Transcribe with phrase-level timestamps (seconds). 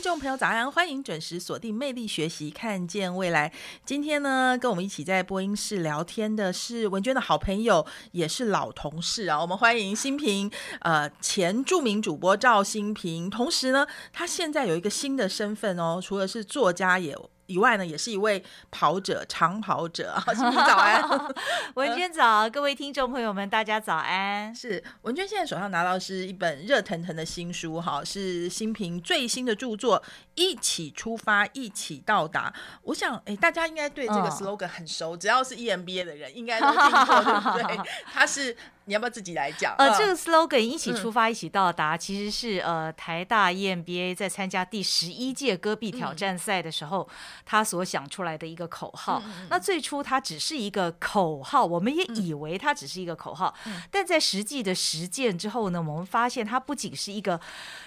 [0.00, 3.52] 听众朋友早安，欢迎准时锁定魅力学习，看见未来。
[3.84, 9.38] 今天呢，跟我们一起在播音室聊天的是文娟的好朋友，也是老同事啊。
[9.38, 13.28] 我们欢迎新平，呃，前著名主播赵新平。
[13.28, 17.14] 同时呢，他现在有一个新的身份哦，除了是作家也。
[17.50, 20.14] 以外呢，也是一位跑者，长跑者。
[20.34, 21.02] 新平早安，
[21.74, 24.54] 文娟早，各位听众朋友们，大家早安。
[24.54, 30.00] 是文娟现在手上拿到是一本热腾腾的新书，哈，是新平最新的著作
[30.36, 32.48] 《一起出发，一起到达》。
[32.82, 37.90] 我想，哎，大家应该对这个 slogan 很熟，只要是 EMBA 的人，应该都听过，对不对？
[38.12, 38.56] 它是。
[38.90, 39.72] 你要不要自己来讲？
[39.78, 47.08] 呃，这个 slogan“ 一起出发，一起到达”，其实是呃台大 EMBA 在参加第十一届戈壁挑战赛的时候，
[47.46, 49.22] 他所想出来的一个口号。
[49.48, 53.54] 那最初它只是一个口号，我们也以为它只是一个口号，
[53.92, 57.40] 但在实际的实践之后呢，我们发现它不仅是一个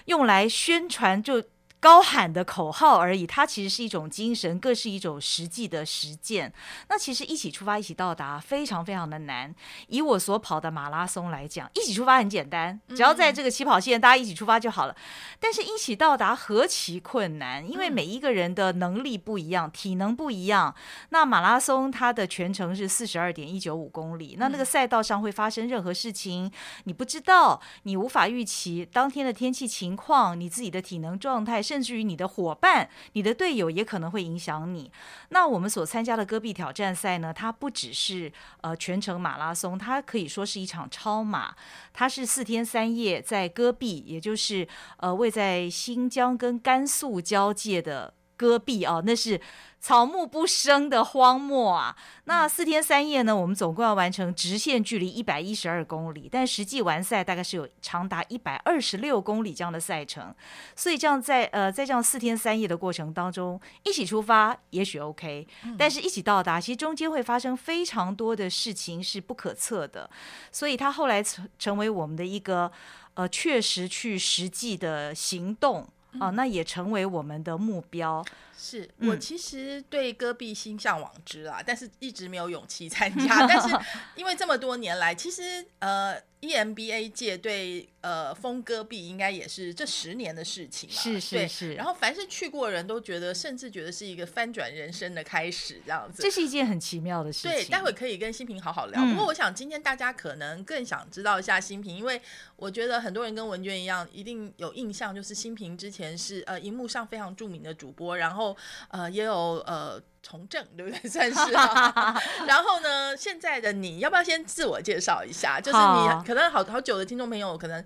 [0.06, 1.44] 用来宣传就。
[1.84, 6.54] 高喊的口号而已，它其实是一种精神，更是一种实际的实践。
[6.88, 9.54] 那其实一起出发，一起到达，非常非常的难。
[9.90, 14.96] 以我所跑的马拉松来讲，一起出发很简单，只要在这个起跑线，大家一起出发就好了。
[15.42, 20.74] 但是，一起到达何其困难，因为每一个人的能力不一样，体能不一样。
[21.10, 26.50] 那马拉松它的全程是四十二点一九五公里，那那个赛道上会发生任何事情，
[26.86, 31.62] 你不知道，你无法预期当天的天气情况，你自己的体能状态。
[31.73, 34.92] 甚甚至于你的伙伴、你的队友也可能会影响你。
[35.30, 37.34] 那我们所参加的戈壁挑战赛呢？
[37.34, 41.56] 它不只是呃全程马拉松，它可以说是一场超马。
[41.92, 44.68] 它是四天三夜在戈壁，也就是
[44.98, 48.14] 呃位在新疆跟甘肃交界的
[48.44, 49.40] 戈壁啊，那是。
[49.84, 51.94] 草木不生的荒漠啊！
[52.24, 53.36] 那四天三夜呢？
[53.36, 60.34] 我们总共要完成直线距离一百一十二公里，但实际完赛大概是有长达一百二十六公里这样的赛程。
[60.74, 65.46] 所以这样在呃在这样四天三夜的过程当中，一起出发也许 OK，
[65.78, 70.10] 但是一起到达，其实中间会发生非常多的事情是不可测的。
[70.50, 72.72] 所以他后来成成为我们的一个
[73.16, 75.86] 呃确实去实际的行动
[76.20, 78.24] 啊，那也成为我们的目标。
[78.64, 83.46] 是我其实对戈壁心向往之啦，但是一直没有勇气参加。
[83.46, 83.76] 但是
[84.16, 86.18] 因为这么多年来，其实呃。
[86.44, 91.74] EMBA 界对呃封戈壁应该也是这十年的事情了，是是是。
[91.76, 96.22] 然后凡是去过人都觉得，甚至觉得是一个翻转人生的开始，这样子。
[96.22, 97.52] 这是一件很奇妙的事情。
[97.52, 99.06] 对，待会可以跟新平好好聊。
[99.06, 102.22] 不过我想今天大家可能更想知道一下新平，因为
[102.58, 108.53] 我觉得很多人跟文娟一样，一定有印象，就是新平之前是呃荧幕上非常著名的主播，然后
[108.90, 110.02] 呃也有呃。
[110.26, 110.98] 从政对不对？
[111.10, 111.52] 算是。
[112.48, 115.60] 然后呢，现在的你要不要先自我介绍一下？
[115.60, 117.84] 就是你可能好好久的听众朋友可能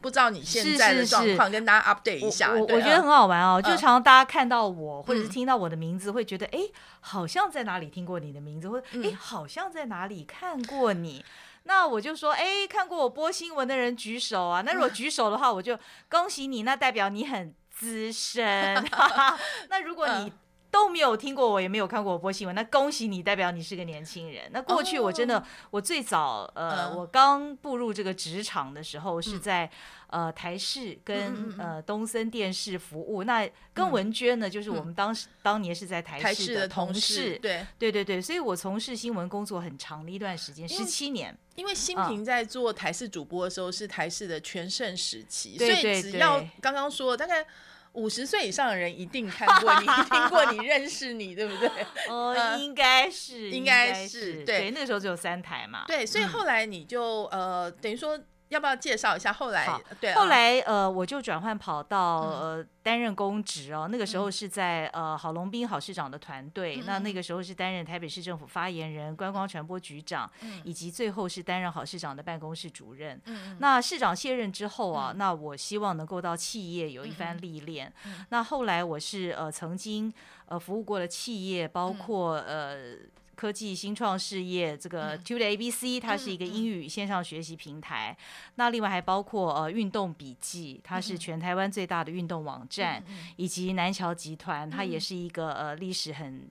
[0.00, 2.52] 不知道你现在的状况，跟大家 update 一下。
[2.52, 6.60] 我我觉得很好玩哦，就常常大家看到我或者是听到我的名字，会觉得哎，
[7.00, 11.24] 好像在哪里听过你的名字，或者哎，好像在哪里看过你。
[11.64, 14.62] 那我就说，哎，看过我播新闻的人举手啊。
[14.64, 15.76] 那如果举手的话，我就
[16.08, 18.44] 恭喜你，那代表你很资深。
[19.70, 20.30] 那如果你
[20.70, 22.54] 都没有听过我，也没有看过我播新闻。
[22.54, 24.48] 那恭喜你，代表你是个年轻人。
[24.52, 29.68] 那过去我真的，我最早呃，我刚步入这个职场的时候，是在
[30.06, 33.24] 呃台视跟呃东森电视服务。
[33.24, 37.36] 那跟文娟呢，就是我们当时当年是在台视的同事。
[37.42, 41.36] 对对对对，所以我从事新闻工作很长的一段时间，十七年。
[41.56, 47.44] 因为新平在做台视主播的时候，是台视的全盛时期，所以只要刚刚说大概。
[47.92, 51.68] 五十岁以上的人一定看过你，听过你，认识你，对不对？
[52.08, 55.84] 哦，应该是，应该是，对，那个时候只有三台嘛。
[55.86, 58.18] 对，所以后来你就呃，等于说。
[58.50, 59.32] 要不要介绍一下？
[59.32, 63.88] 后来，对，后来呃，我就转换跑道，呃，担任公职哦。
[63.90, 70.28] 那个时候是在呃郝龙斌郝市长的团队，那那个时候是担任台北市政府发言人、观光传播局长，
[70.64, 73.20] 以及最后是担任郝市长的办公室主任。
[73.58, 77.92] 那市长卸任之后啊，那我希望能够到企业有一番历练。
[78.30, 80.12] 那后来我是呃曾经
[80.46, 82.96] 呃服务过的企业，包括呃。
[83.40, 88.14] 科技新创事业，这个 Tutor ABC，它是一个英语线上学习平台。
[88.56, 93.02] 那另外还包括呃运动笔记，它是全台湾最大的运动网站，
[93.36, 96.50] 以及南桥集团，它也是一个呃历史很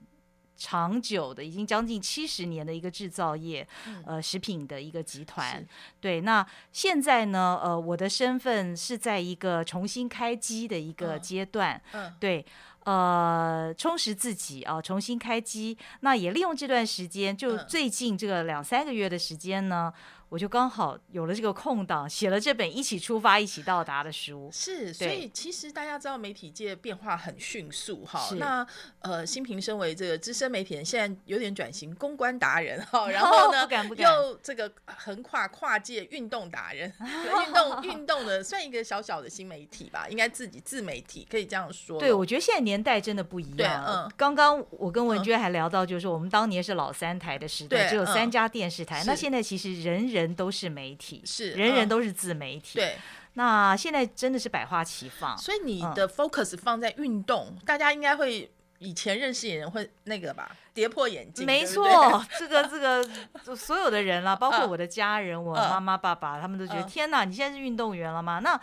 [0.56, 3.64] 长久的，已经将近七十年的一个制造业
[4.04, 5.64] 呃食品的一个集团。
[6.00, 11.80] 对，那现在呢，呃，我的身份是在一个重新开机的一个阶段。
[11.92, 12.44] 嗯，对。
[12.90, 15.78] 呃，充实自己啊，重新开机。
[16.00, 19.92] 那也利用这段时间，就最近这个两三个月的时间呢。
[20.30, 24.48] 我就刚好有了这个空档，写了这本《一起出发，一起到达》的书。
[24.52, 28.28] 是，所以其实大家知道媒体界变化很迅速哈。
[28.38, 28.64] 那
[29.00, 33.10] 呃，新平身为这个资深媒体人，现在有点转型公关达人哈。
[33.10, 41.98] 然后呢，又这个横跨跨界运动达人， 运动运动的算一个小小的新媒体吧，应该自己自媒体可以这样说。
[41.98, 43.84] 对，我觉得现在年代真的不一样。
[43.84, 49.02] 嗯，刚刚我跟文娟还聊到，就是我们当年是老三台的时代，只有三家电视台。
[49.04, 50.19] 那现在其实人人。
[50.20, 52.78] 人都是媒体，是人人都是自媒体。
[52.78, 52.96] 对，
[53.34, 61.44] 那现在真的是百花齐放，所以你的 focus 放在运动，大家应该会以前认识的人会那个吧，跌破眼镜。
[61.44, 68.38] 没错，这个这个所有的人啦，包括我的家人，我妈妈爸爸，他们都觉得天哪，你现在是运动员了吗？
[68.38, 68.58] 那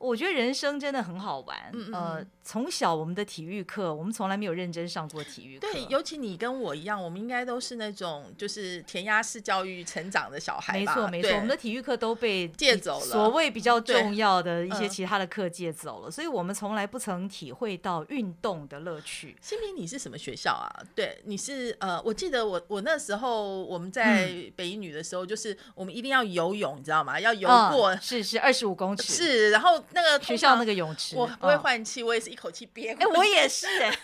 [0.00, 1.56] 我觉得人生真的很好玩，
[1.92, 2.24] 呃。
[2.42, 5.68] 从小我们的体育课，我们从来没有认真上过体育课。
[5.70, 19.36] 对，尤其你跟我一样，我们应该都是那种就是填鸭式教育成长的小孩没错，没错，我们的体育课都被借走了，所谓比较重要的一些其他的课借走了，所以我们从来不曾体会到运动的乐趣。
[19.40, 20.68] 新平，你是什么学校啊？
[20.96, 27.20] 对，你是呃，我记得我我那时候我们在北一女的时候，就是我们一定要游泳，你知道吗？
[27.20, 32.40] 要游过是是二十五公尺，是，然后那个学校那个泳池，我不会换气，我也是一。
[32.40, 33.94] 口气憋，哎，我也是哎，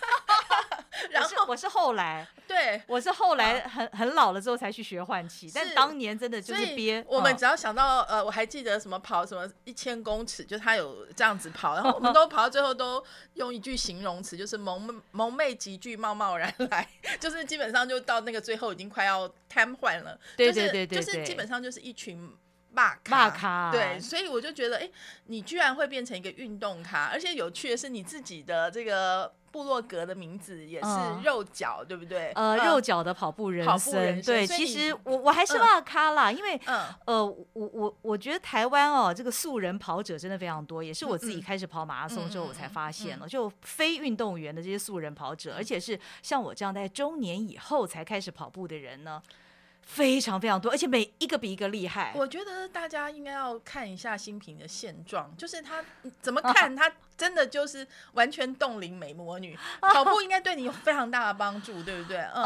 [1.09, 7.03] 然后我是后来，对，我是后来很很老了之后才去学换气，但当年真的就是憋。
[7.07, 16.87] 我们只要想到呃，我还记得什么跑什么一千公尺，就他有这样子跑，然后我们 都跑到最后都用一句形容词，就是蒙蒙昧几句，冒冒然来，
[17.19, 20.15] 就是基本上就到那个最后已经快要瘫痪了。
[20.35, 22.37] 对对对对，就是基本上就是一群。
[22.71, 22.95] 骂
[23.29, 24.89] 咖，对，所以我就觉得，哎，
[25.25, 30.89] 你居然会变成一个运动咖，而且有趣的是，你自己的这个部落格的名字也是
[31.23, 32.31] 肉脚，对不对？
[32.35, 36.59] 呃，肉脚的跑步人生，对，其实我我还是骂咖啦，因为，
[37.05, 49.19] 呃，我我我觉得台湾哦，这个素人跑者真的非常多，也是我自己开始跑马拉松之后我才发现了，就非运动员的这些素人跑者，而且是像我这样在中年以后才开始跑步的人呢。
[49.87, 52.11] 非常非常多，而且每一个比一个厉害。
[52.13, 55.83] 我觉得大家应该要看一下新品的现状，就是他
[56.21, 59.57] 怎么 看，他真的就是完全冻龄美魔女。
[59.81, 62.17] 跑步应该对你有非常大的帮助，对不对？
[62.17, 62.43] 呃，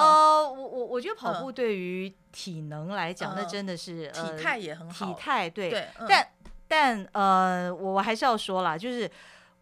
[0.49, 5.07] 我我我觉得跑步对于体能来讲，那真的是体态也很好。
[5.07, 6.27] 体态对，但
[6.67, 9.09] 但呃，我我还是要说啦，就是。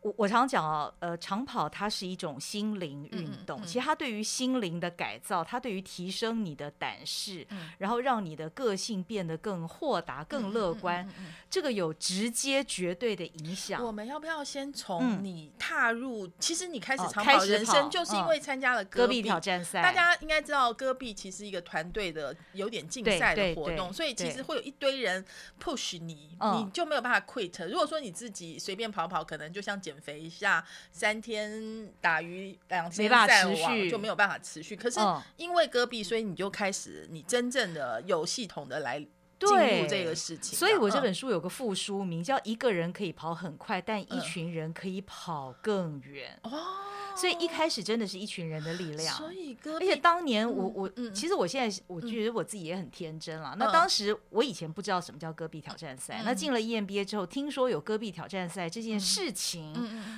[0.01, 7.45] 我我常讲哦，呃，长跑它是一种心灵运动，其实它对于心灵的改造，它对于提升你的胆识，
[7.79, 11.05] 然后让你的个性变得更豁达、更乐观，
[11.49, 13.83] 这个有直接绝对的影响。
[13.85, 16.25] 我们要不要先从你踏入？
[16.39, 19.81] 其实你开始长跑人生，就是因为参加了戈壁挑战赛。
[19.81, 25.25] 大家应该知道，戈壁其实一个团队的有点竞赛的活动，所以其实会有一堆人
[25.61, 27.67] push 你，你就没有办法 quit。
[27.67, 29.77] 如果说你自己随便跑跑，可能就像。
[29.89, 34.75] 减肥一下，三天打鱼两天晒网就没有办法持续。
[34.75, 34.99] 可是
[35.35, 38.99] 因为戈壁，所以你就开始你真正的有系统的来
[39.39, 40.57] 进入这个事情。
[40.57, 46.39] 所以我这本书有个副书名叫《一个人可以跑很快，但一群人可以跑更远》。
[46.49, 46.85] 哦。
[47.19, 53.55] 所以一开始真的是一群人的力量，所以而且当年我我其实我现在我觉得我自己也很天真了。
[53.57, 59.73] 那当时我以前不知道什么叫戈壁挑战赛，那进了 EMBA 之后，听说有戈壁挑战赛这件事情，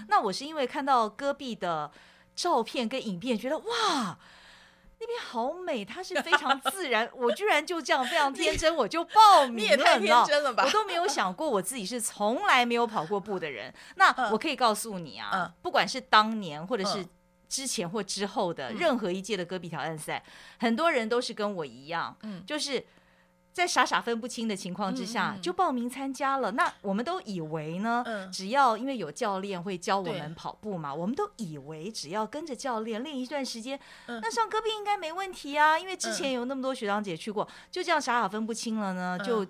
[0.08, 1.92] 那我是因为看到戈壁的
[2.36, 4.20] 照片跟影片，觉得哇。
[5.02, 10.64] 那边好美，它是非常自然，我居然就这样非常天真，我就报名了，你也太天真了吧？
[10.64, 13.74] 我都没有想过我自己是从来没有跑过步的人。
[13.96, 17.04] 那我可以告诉你啊，不管是当年或者是
[17.50, 20.24] 之前或之后的任何一届的戈壁挑战赛，
[20.60, 22.86] 很多人都是跟我一样，嗯，就是。
[23.54, 26.52] 在傻傻分不清的情况之下，就报名参加了。
[26.54, 35.78] 那我们都以为呢，只要因为有教练会教我们跑步嘛，我们都以为只要跟着教练练一段时间，那上戈壁应该没问题啊。
[35.78, 39.46] 因为之前有那么多学长姐去过，就这样傻傻分不清了呢，就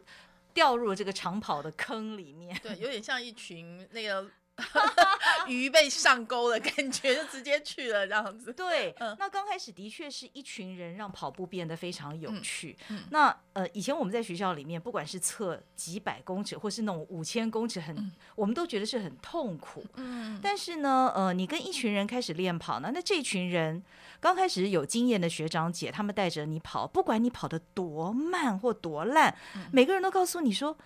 [0.53, 2.57] 掉入了这个长跑的坑里面。
[2.63, 4.25] 对，有点像一群那个。
[5.47, 8.53] 鱼被上钩的感觉，就直接去了这样子。
[8.53, 12.77] 对，那刚开始的确是一群人让跑步变得非常有趣。
[13.09, 19.83] 那呃，以前我们在学校里面，不管是测几百公尺，或是那种五千公尺，很我们都觉得是很痛苦。
[19.95, 23.83] 嗯，但是呢，呃，你跟一群人开始练跑呢，那这群人
[24.19, 29.35] 刚开始有经验的学长姐，他们带着你跑，不管你跑得多慢或多烂，
[29.71, 30.77] 每个人都告诉你说。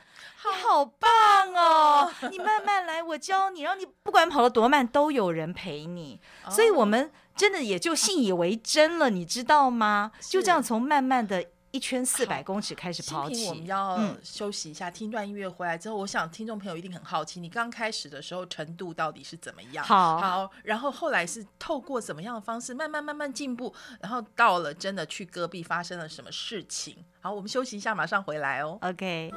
[0.45, 2.11] 你好棒哦！
[2.31, 3.54] 你慢慢来，我教你。
[3.61, 6.19] 然后你不管跑得多慢，都有人陪你。
[6.49, 10.11] 所以我们真的也就信以为真了，你知道吗？
[10.29, 13.47] 就这样从慢慢的一圈四百公尺开始跑起。
[13.49, 19.83] 我们要休息一下，听段音乐回来之后，我想听众朋友一定很好奇，你刚开始的时候程度到底是怎么样？
[19.83, 27.03] 好，好，然后后来是透过怎么样的方式慢慢慢慢进步，然后到了真的去戈壁发生了什么事情？
[27.19, 28.77] 好，我们休息一下，马上回来哦。
[28.81, 29.33] OK。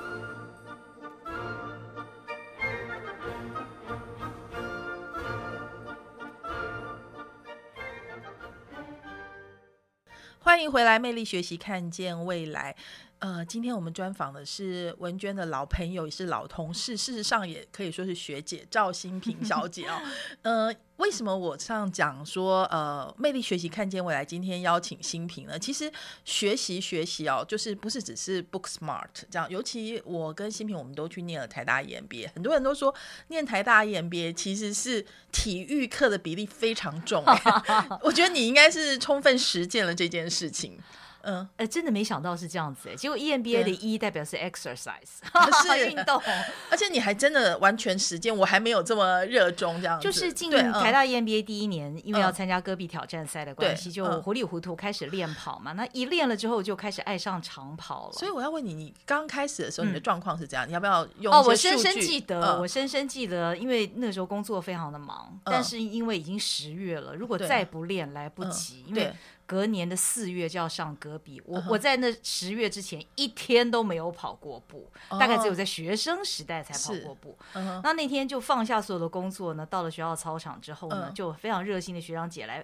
[10.48, 12.74] 欢迎回来，魅力学习，看见未来。
[13.20, 20.00] 呃，今天我们专访的是文娟的老朋友，也是老同事，事实上也可以说是学姐赵新平小姐哦。
[20.42, 24.24] 呃，为什么我上讲说呃，魅力学习看见未来？
[24.24, 25.58] 今天邀请新平呢？
[25.58, 25.90] 其实
[26.24, 29.50] 学习学习哦，就是不是只是 book smart 这样。
[29.50, 32.94] 尤其我跟新平，我们都去念了台大 EMBA，很多人都说
[33.28, 37.24] 念台大 EMBA 其实是体育课的比例非常重。
[38.02, 40.78] 我觉得你应该是充分实践了这件事情。
[41.22, 45.18] 嗯，哎，真的没想到是这样子哎，结果 EMBA 的 E 代表是 exercise，
[45.62, 46.20] 是运动，
[46.70, 50.00] 而且你还真的完全实践，我还没有这么热衷这样。
[50.00, 55.72] 就是进台大 EMBA 第一年，因为要参加戈壁挑战赛的关系，就糊里糊涂开始练跑嘛。
[55.72, 58.12] 那一练了之后，就开始爱上长跑了。
[58.12, 60.68] 所以我要问你，你刚开始的时候，你的状况是怎样？
[60.68, 61.34] 你要不要用？
[61.34, 69.12] 哦，我深深记得，我深深记得，因为那时候工作非常的忙，但是因为已经十月了，如果再不练来不及，因为。
[69.48, 77.34] 隔年的四月就要上戈壁，我我在那十月之前一天都没有跑过步，大概只有在学生时代才跑过步。
[77.82, 82.62] 那那天就放下所有的工作呢，到了学校操场之后呢，就非常热心的学长姐来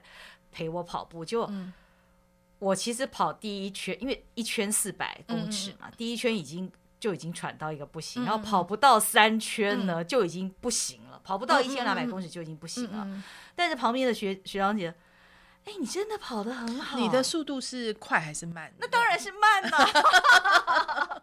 [0.52, 1.24] 陪我跑步。
[1.24, 1.50] 就
[2.58, 13.08] 我其实跑第一圈，因为一圈四百公尺嘛，第一圈已经就已经喘到一个不行，然后跑不到三圈呢就已经不行了，跑不到一千两百公尺就已经不行了。
[13.56, 14.94] 但是旁边的学学长姐。
[15.64, 16.98] 哎，你真的跑得很好。
[16.98, 18.72] 你的速度是快还是慢？
[18.78, 21.22] 那当然是慢呐，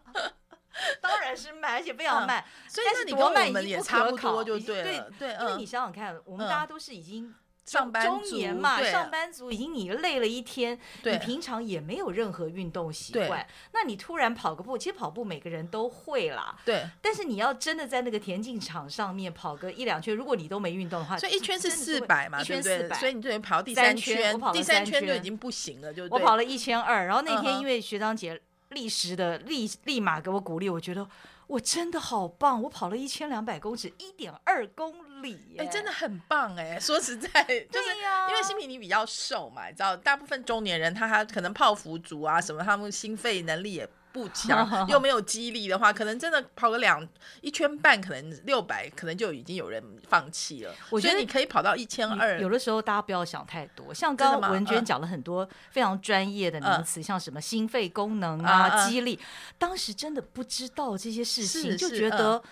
[1.00, 2.44] 当然是慢，而且非常慢。
[2.68, 5.10] 所以那你跟我们也差不多就对了。
[5.18, 7.34] 对，因为你想想看，我们大家都是已经。
[7.64, 16.84] 上班中年嘛，上班族已经你累了一天，你平常也没有任何运动习惯，那你突然跑个步，其实跑步每个人都会啦，对。
[17.00, 28.40] 但是你要真的在那个田径场上面跑个一两圈，如果你都没运动的话，所以一圈是四百嘛，一圈四百，所以你就于跑第三圈，第三圈就已经不行了，就我跑了一千二，然后那天因为学长姐
[28.70, 31.08] 立时的立立马给我鼓励，我觉得。
[31.48, 32.62] 我真的好棒！
[32.62, 35.11] 我跑了一千两百公尺，一点二公里，
[35.58, 36.78] 哎，真的很棒哎！
[36.80, 37.88] 说实在，就是
[38.28, 43.88] 因为新平你比较瘦嘛，你知道，大部分中年人他他可能泡芙族啊什么，他们心肺能力也。
[44.12, 47.08] 不强 又没有激励的话，可能真的跑个两
[47.40, 50.74] 一圈半，可能六百，可能就已经有人放弃了。
[50.90, 52.38] 我觉得你可以跑到一千二。
[52.38, 59.18] 有的时候大家不要想太多，像刚刚文娟讲了很多非常专业的名词，像什么心肺功能啊、激励，
[59.56, 62.42] 当时真的不知道这些事情，就觉得。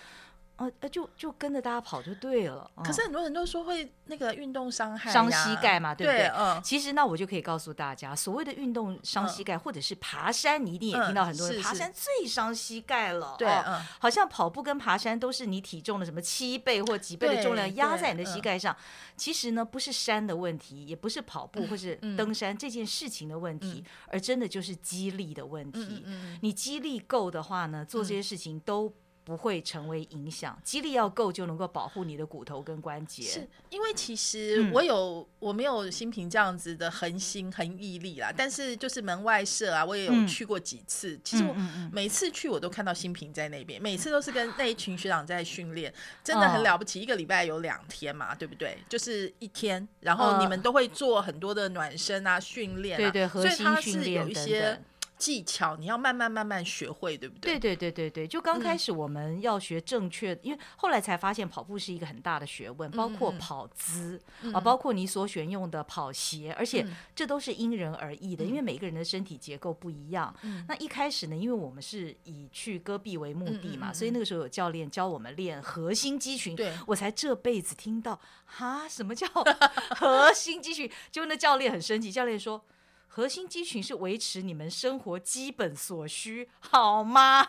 [0.79, 2.69] 呃，就就跟着大家跑就对了。
[2.83, 6.27] 可是很多人都说会那个运动伤害，伤膝盖嘛，对不对？
[6.35, 6.61] 嗯。
[6.63, 13.35] 其实那我就可以告诉大家，所谓的运动伤膝盖，或者是爬山，你一定也听到很多人爬山最伤膝盖了。
[13.37, 13.81] 对，嗯。
[13.99, 18.75] 好像跑步跟爬山都是你体重的什么七倍或几倍的重量压在你的膝盖上。
[19.15, 26.05] 其实呢，不是山的问题，也不是跑步或是登山这件事情的问题，而真的就是肌力的问题。
[26.41, 28.91] 你肌力够的话呢，做这些事情都。
[29.23, 33.23] 不会成为影响，肌力要够就能够保护你的骨头跟关节。
[33.23, 41.19] 是因为其实我有、我没有新平这样子的恒心恒毅力啦，但是就是门外社啊，我也有去过几次。
[41.23, 41.55] 其实我
[41.91, 46.99] 每次去我都看到新平在那边，每次都是跟那一群学长在训练，真的很了不起。
[46.99, 48.77] 一个礼拜有两天嘛，对不对？
[48.89, 54.83] 就是一天，然后你们都会做很多的暖身啊、训练，对对，核心训练等等。
[55.21, 57.59] 技巧你要慢慢慢慢学会，对不对？
[57.59, 64.19] 对对对对对，就刚开始我们要学正确，因为后来才发现跑步是一个很大的学问，包括跑姿
[64.51, 66.83] 啊，包括你所选用的跑鞋，而且
[67.15, 70.35] 这都是因人而异的，因为每个人的身体结构不一样。
[70.67, 76.73] 那一开始呢，因为我们是以去戈壁为目的嘛，所以那个时候有教练教我们练核心肌群，对。
[76.87, 79.27] 我才这辈子听到哈，什么叫
[79.95, 80.89] 核心肌群？
[81.11, 82.65] 就那教练很生气，教练说。
[83.13, 87.45] 核心肌群是维持你们生活基本所需，好吗？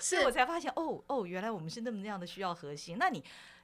[0.00, 2.96] 所以我才发现，哦哦，原来我们是那么那样的需要核心。
[2.98, 3.22] 那你。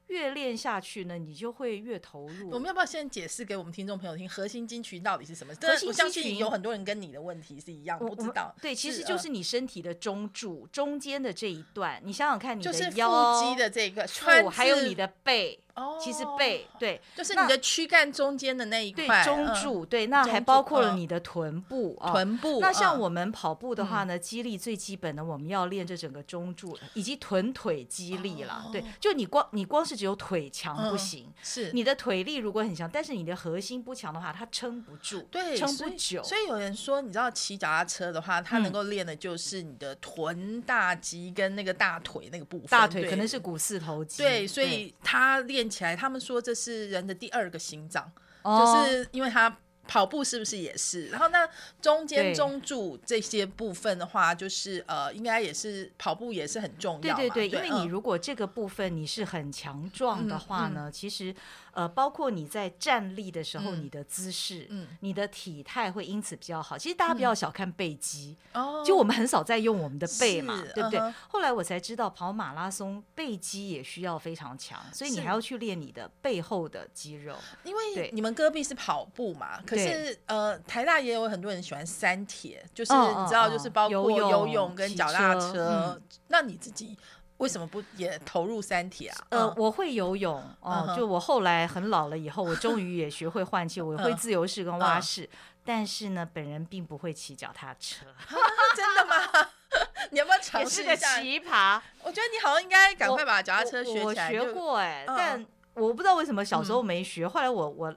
[0.08, 2.50] 越练下去呢，你就会越投入。
[2.50, 5.54] 我们要不要先解释给我们听众朋友听，核心肌群到底是什么？
[5.58, 8.54] 核心肌群有很多人跟你的问题是一样，不知道。
[8.60, 11.98] 对，其实就是你身体的中柱中间的这一段。
[12.04, 14.06] 你想想看，你的腰肌的这个，
[14.50, 15.58] 还有你的背。
[15.74, 19.84] 哦，其实背对，就是你的躯干中间的那一块中柱。
[19.84, 21.98] 对，那还包括了你的臀部。
[22.06, 22.60] 臀部。
[22.60, 28.66] 那像我们跑步的话呢，肌力最基本的，我们要练这整个中柱以及臀腿肌力了。
[28.72, 36.22] 对，就你光你光是只有腿强不行，是你的腿力如果很强，但是你的核心不强的话，它撑不住，对，撑不久。
[36.22, 42.68] 所以有人说，你知道骑脚踏车的话，它能够练的就是你的臀大肌跟那个大腿那个部分。
[42.68, 44.22] 大腿可能是股四头肌。
[44.22, 46.40] 对，所以它练起来，他们说。
[46.40, 48.12] 这是人的第二个心脏，
[48.44, 51.06] 就是因为他跑步是不是也是？
[51.08, 51.48] 然后那
[51.80, 57.16] 中间中柱这些部分的话，就是呃，应该也是跑步也是很重要。
[57.16, 61.34] 对对对，因为你如果这个部分你是很强壮的话呢，其实。
[61.74, 66.78] 呃，包括你在站立的时候，你的姿势，嗯，你的体态会因此比较好。
[66.78, 71.00] 其实大家不要小看背肌，哦，就我们很少在用我们的背嘛，对不对？
[71.26, 77.34] 后来我才知道，跑马拉松背肌也需要非常强，所以你还要去练你的背后的肌肉。
[77.64, 86.00] 因为你们戈壁是跑步嘛，可是呃，台大也有很多人喜欢三铁，就是你知道，就是包括游泳跟脚踏车。
[86.28, 86.96] 那你自己？
[87.38, 89.16] 为什么不也投入三铁啊？
[89.30, 95.28] 呃，我会游泳哦，就我后来很老了以后，我终于也学会换气， 我会自由式跟蛙式，
[95.64, 98.06] 但是呢，本人并不会骑脚踏车。
[98.76, 99.48] 真的吗？
[100.12, 101.20] 你要不要尝试一下？
[101.20, 101.80] 奇葩！
[102.04, 104.26] 我觉得你好像应该赶快把脚踏车学起来。
[104.28, 107.94] 我学过哎，但我不知道为什么小时候没学，后来我我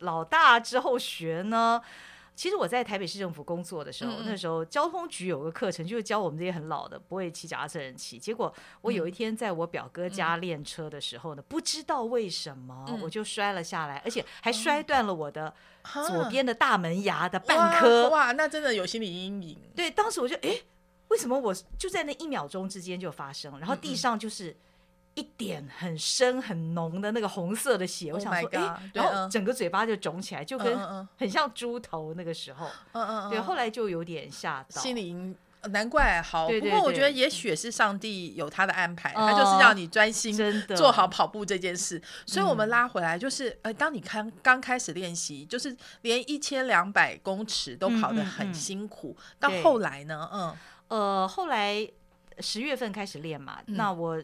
[0.00, 1.80] 老大之后学呢。
[2.34, 8.18] 其实我在台北市政府工作的时候，那时候交通局有个课程，就是教我们这些很老的不会骑脚踏车人骑。
[8.18, 15.50] 结果我有一天在我表哥家练车的时候呢，不知道为什么我就摔了下来，而且还摔断了我的
[16.06, 18.10] 左边的大门牙的半颗。
[18.10, 19.58] 哇，那真的有心理阴影。
[19.74, 20.60] 对，当时我就哎，
[21.08, 24.54] 为什么我就在那一秒钟之间就发生，然后地上就是。
[25.16, 30.78] 一点很深很浓的那个红色的血，我想说，哎，然后整个嘴巴就肿起来，就跟
[31.16, 35.34] 很像猪头那个时候，嗯嗯，对，后来就有点吓到，心里
[35.70, 36.46] 难怪好。
[36.46, 40.36] 不过我觉得也许是上帝有他的安排，他就是要你专心
[40.76, 42.00] 做好跑步这件事。
[42.26, 50.56] 所以我们拉回来就是，呃，当你刚刚开始练习，就是连一千两百公尺都跑得很辛苦，到后来呢，嗯，
[50.88, 51.88] 呃，后来
[52.40, 54.22] 十月份开始练嘛，那我。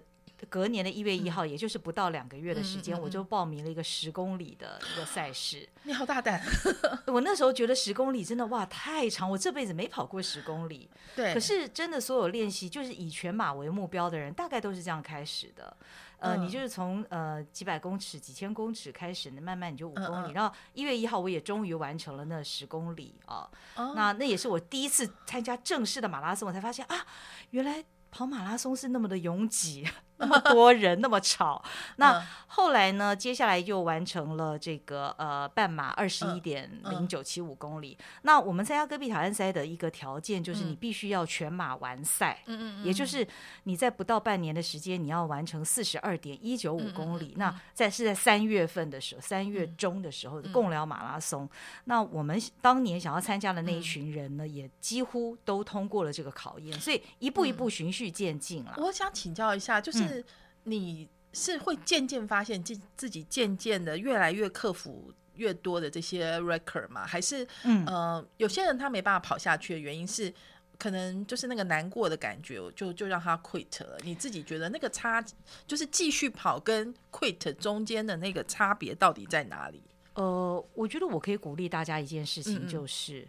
[0.49, 5.69] 隔年的一月一号，也就是不到两个月的时间，我就报名了一个十公里的一个赛事。
[5.85, 6.43] 你好大胆！
[7.07, 10.89] 我那时候觉得十公里真的哇太长，我这辈子没跑过十公里。
[11.15, 11.33] 对。
[11.33, 15.77] 可是真的，所有练习就是以全马为目标的人，大概都是这样开始的。
[16.19, 20.33] 呃，你就是从呃几百公尺、几千公尺开始，慢慢你就五公里。
[20.33, 23.51] 然后一月一号，我也终于完成了那十公里啊。
[23.77, 27.05] 那那也是我第一次参加正式的马拉松，我才发现啊，
[27.51, 29.85] 原来跑马拉松是那么的拥挤。
[30.19, 31.63] 那么多人那么吵，
[31.97, 33.17] 那后来呢？
[33.17, 37.97] 接下来又完成了这个呃半马二十一点零九七五公里。
[38.23, 43.27] 那我们参加戈壁挑战赛的一个条件就是你必须要全马完赛，嗯嗯，也就是
[43.65, 47.35] 你在不到半年的时间你要完成四十二点一九五公里。
[47.37, 51.49] 那在是在三月份的时候，三月中的时候的共聊马拉松。
[51.85, 58.75] 那我们当年想要参加的那一群人呢，也几乎都通过了这个考验，所以一步一步循序渐进了。
[58.77, 60.12] 我想请教一下，就是。
[60.13, 60.25] 是，
[60.65, 67.07] 你是会渐渐发现自自己渐渐的越来越克服越多的这些 record 吗？
[67.07, 70.33] 还是嗯，呃，有些人他没办法跑下去的原因是，
[70.79, 73.99] 可能就是那个难过的感觉，就就让他 quit 了。
[74.03, 75.25] 你自己觉得那个差，
[75.67, 79.83] 就是继续跑跟 quit 中间的那个差别到底在哪里？
[80.15, 83.27] 呃，我觉得我可以鼓励大家一件事情，就是。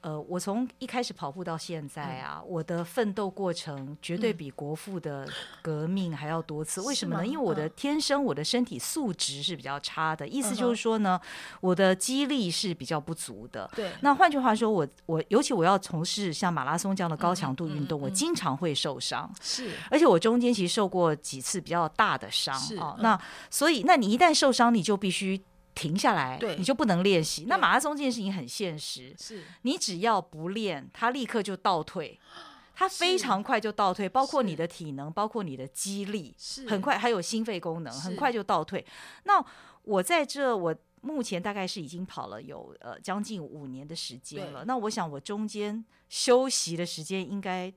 [0.00, 5.28] 呃，我从一开始跑步到现在啊，我的奋斗过程绝对比国父的
[5.60, 6.80] 革命还要多次。
[6.82, 7.26] 为什么呢？
[7.26, 11.20] 因为我的天生我的身体素质是比较差的，意思就是说呢，
[11.60, 13.68] 我的肌力是比较不足的。
[13.74, 13.90] 对。
[14.00, 19.28] 那换句话说，我我尤其我要从事像马拉松这样的高强度运动，我经常会受伤。
[19.40, 19.72] 是。
[19.90, 22.96] 而且我中间其实受过几次比较大的伤啊。
[23.00, 25.42] 那所以，那你一旦受伤，你就必须。
[25.78, 27.44] 停下来，你就不能练习。
[27.46, 32.18] 那马拉松这件事情很现实，是你只要不练，它立刻就倒退，
[32.74, 36.34] 它非常快就倒退，包括你的体能，包括你的肌力，
[36.68, 38.84] 很快，还有心肺功能，很快就倒退。
[39.22, 39.44] 那
[39.82, 44.64] 我在这，我目前大概是已经跑了有呃将近五年的时间了。
[44.64, 47.72] 那我想我中间休息的时间应该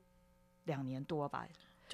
[0.64, 1.46] 两年多吧。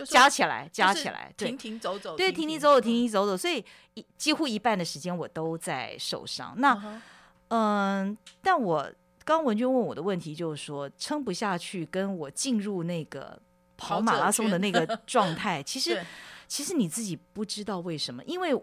[0.05, 6.53] 加起来，加起来，停停走走，对，停停走走，停停走走，所以一几乎一半的时间我都在受伤。
[6.57, 7.01] 那，
[7.49, 8.91] 嗯，但我
[9.23, 13.39] 刚文娟问我的问题就是说，撑不下去，跟我进入那个
[13.77, 16.05] 跑马拉松的那个状态， 其实，
[16.47, 18.55] 其实你自己不知道为什么，因为。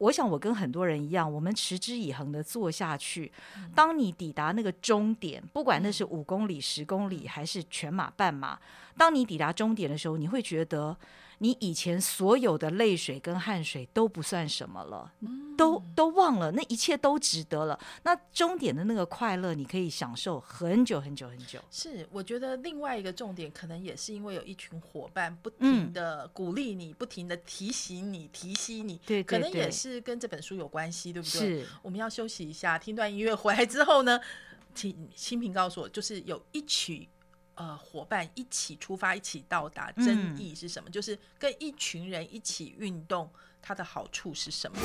[0.00, 3.30] 我想，我跟很多人一样，我们持之以恒的做下去。
[3.74, 8.58] 当你抵达那个终点，不管那是五公里、十公里，还是全马、半马，
[8.96, 10.96] 当你抵达终点的时候，你会觉得。
[11.42, 15.10] 你以前所有的泪水跟汗水都不算什么了，
[15.56, 17.80] 都都忘了，那一切都值得了。
[18.02, 21.58] 那终点的那个快乐，你可以享受很久很久很久。
[21.70, 29.00] 是，我觉得另外一个重点，可能也是因为有一群伙伴不停的鼓励你，不停的提醒你、提醒你。
[29.06, 31.40] 对，可能也是跟这本书有关系，对不对？
[31.40, 31.66] 是。
[31.80, 34.20] 我们要休息一下，听段音乐，回来之后呢，
[34.74, 37.08] 请新平告诉我，就是有一曲。
[37.54, 40.88] 呃，伙伴一起出发，一起到达，争议是什么？
[40.88, 44.78] 就是跟一群人一起运动，它的好处是什么？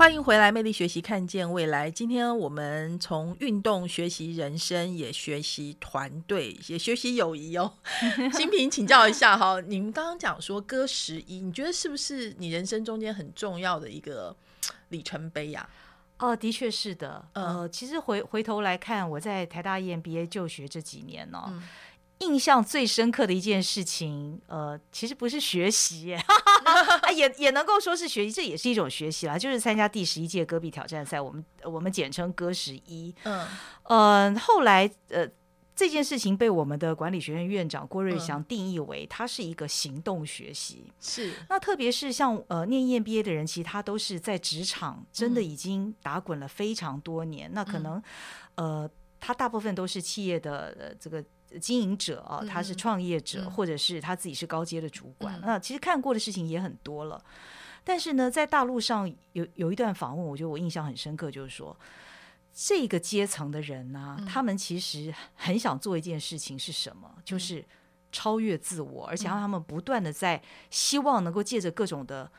[0.00, 1.90] 欢迎回来，魅力学习，看见未来。
[1.90, 7.74] 今天我们从运动学习人生，也学习团队，也学习友谊哦。
[8.32, 14.34] 新平，请教一下哈，你们刚刚讲说歌十一，你觉得是不是你人生中间很重要的一个
[14.88, 15.68] 里程碑呀？
[16.16, 17.22] 哦，的确是的。
[17.34, 21.62] 呃，其实回回头来看，我在台大 EMBA 就学这几年呢。
[22.20, 26.14] 印象最深刻的一件事情，呃，其实不是学习，
[27.16, 29.38] 也也能够说是学习，这也是一种学习啦。
[29.38, 33.14] 就是参加第十一届戈壁挑战赛，我们我们简称戈十一。
[33.24, 33.46] 嗯，
[33.84, 35.26] 呃，后来呃
[35.74, 40.92] 这件事情被我们的管理学院院长郭瑞祥定义为，它是一个行动学习。
[41.00, 48.02] 是，那特别是像呃念 EMBA 的人，其实他都是在职场真的已经打滚了非常多年，那可能
[48.56, 48.86] 呃
[49.18, 51.24] 他大部分都是企业的呃这个。
[51.58, 55.40] 经营者啊，他是创业者，或者是他自己是高阶的主管。
[55.40, 57.22] 那其实看过的事情也很多了。
[57.82, 61.76] 但是呢，在大陆上有有一段访问，我觉得我印象很深刻，就是说
[62.54, 67.10] 这个阶层的人呢，他们其实很想做一件事情是什么？
[67.24, 67.64] 就是
[68.12, 72.30] 超越自我，而且让他们不断的在希望能够借着各种的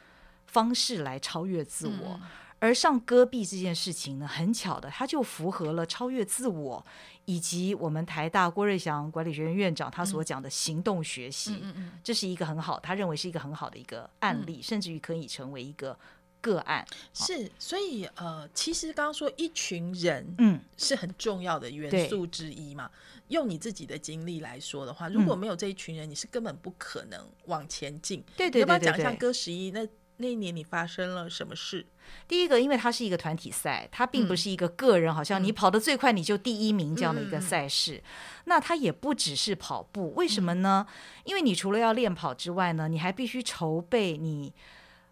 [0.46, 2.20] 方式来超越自我。
[2.62, 6.86] 而上戈壁这件事情呢，很巧的，它就符合了超越自我，
[7.26, 11.60] 以及我们台大郭瑞祥管理学院院长他所讲的行动学习，
[12.04, 15.98] 这是一个很好，他认为是一个很好的一个案例，甚至于可以成为一个
[16.40, 16.86] 个案。
[17.12, 22.92] 是，所以呃，其实刚刚说一群人，嗯，是很重要的元素之一嘛。
[23.30, 28.24] 用你自己的经历来说的话，如果没有这一群人，你是根本不可能往前进。
[28.38, 29.72] 对对对，要不要讲一下歌十一？
[29.72, 29.88] 那
[30.22, 31.86] 那一年你发生了什么事？
[32.28, 38.02] 第一个，因为它是一个团体赛，它并不是一个个人，好像你跑得最快你就第一名这样的一个赛事。
[38.46, 40.86] 那它也不只是跑步，为什么呢？
[41.24, 44.54] 因为你除了要练跑之外呢，你还必须筹备你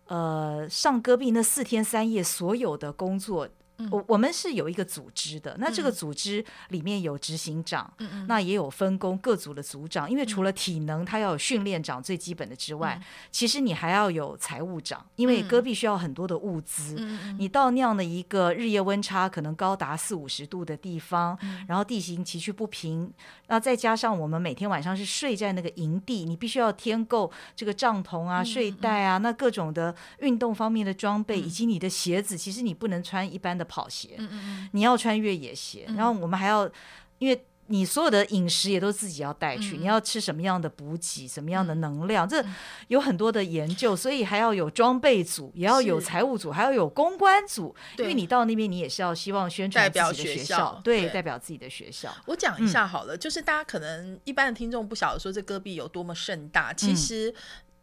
[0.05, 3.49] 呃上戈壁那四天三夜所有的工作。
[3.91, 7.91] 我我们是有一个组织的，那这个组织里面有执行长，
[8.27, 10.09] 那也有分工各组的组长。
[10.09, 16.95] 因为除了体能，他要有训练长最基本的之外，其实你还要有财务长，因为戈壁需要很多的物资。
[17.37, 21.37] 你到那样的一个日夜温差可能高达四五十度的地方，
[21.67, 23.09] 然后地形崎岖不平，
[23.47, 33.68] 那再加上我们每天晚上是睡在那个营地，你必须要添购这个帐篷啊、睡袋啊，那各种的运动方面的装备，以及你的鞋子，其实你不能穿一般的。
[33.69, 36.69] 跑鞋，嗯嗯你要穿越野鞋，然后我们还要，
[37.19, 39.82] 因为你所有的饮食也都自己要带去，嗯。
[39.82, 42.43] 你要吃什么样的补给，什么样的能量，这
[42.88, 51.10] 有很多的研究，所以还要有装备组，也要有财务组，还要有公关组，因为你到那边你也是要希望宣传代表自己的学学校对，对。
[51.12, 52.12] 代表自己的学校。
[52.25, 56.75] 我讲一下好了，就是大家可能一般的听众不晓得说这戈壁有多么盛大，嗯。
[56.75, 57.32] 其实、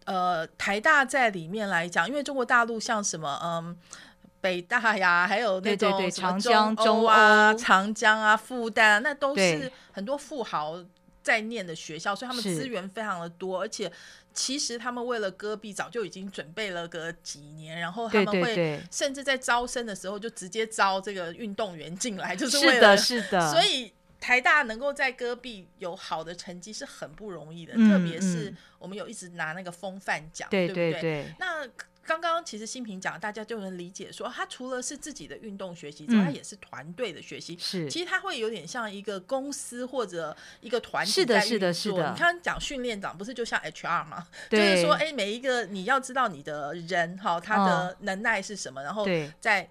[0.04, 3.78] 呃台大在里面来讲，因为中国大陆像什么嗯。
[4.46, 10.78] 北大呀，还有那种长江中欧啊、长江啊、复旦啊，那都是很多富豪
[11.20, 13.90] 在念的学校，所以他们资源非常的多，而且
[14.32, 23.52] 其实他们为了戈壁早就已经准备了个几年，然后他们会甚至在招生的时候就直接招这个运动员进来，就是为是了的，是的。
[23.52, 28.56] 所以台大能够在戈壁有好的成绩是很不容易的，嗯特别是嗯。
[28.78, 30.92] 我们有一直拿那个风范奖，对不对？
[30.92, 31.34] 对对。
[31.40, 31.66] 那
[32.06, 36.24] 刚刚其实新平讲，大家就能理解说，他除了是自己的运动学习之外，嗯。
[36.26, 37.56] 他也是团队的学习。
[37.58, 37.90] 是。
[37.90, 41.82] 其实他会有点像一个公司或者一个团体是的在是的运作。
[41.82, 42.10] 是的。
[42.10, 44.26] 你看讲训练长不是就像 HR 吗？
[44.48, 49.68] 就，是说，哎，每一个你要知道你的人哈，他的能耐是什么，然后对，再